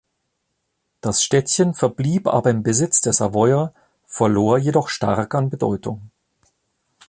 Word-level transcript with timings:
Das 1.01 1.21
Städtchen 1.21 1.75
verblieb 1.75 2.25
aber 2.27 2.49
im 2.49 2.63
Besitz 2.63 3.01
der 3.01 3.13
Savoyer, 3.13 3.71
verlor 4.07 4.57
jedoch 4.57 4.89
stark 4.89 5.35
an 5.35 5.51
Bedeutung. 5.51 6.09